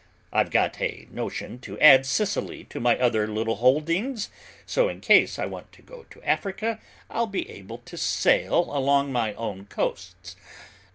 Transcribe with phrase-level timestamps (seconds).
[0.33, 4.31] I've got a notion to add Sicily to my other little holdings,
[4.65, 9.11] so in case I want to go to Africa, I'll be able to sail along
[9.11, 10.35] my own coasts.